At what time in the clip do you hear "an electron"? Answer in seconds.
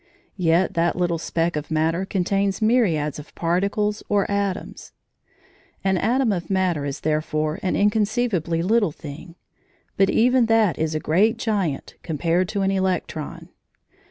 12.63-13.49